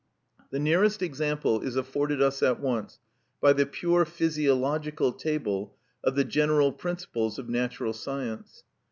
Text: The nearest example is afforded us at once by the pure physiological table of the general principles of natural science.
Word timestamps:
The 0.49 0.57
nearest 0.57 1.03
example 1.03 1.61
is 1.61 1.75
afforded 1.75 2.23
us 2.23 2.41
at 2.41 2.59
once 2.59 2.97
by 3.39 3.53
the 3.53 3.67
pure 3.67 4.03
physiological 4.03 5.11
table 5.13 5.75
of 6.03 6.15
the 6.15 6.25
general 6.25 6.71
principles 6.71 7.37
of 7.37 7.47
natural 7.49 7.93
science. 7.93 8.63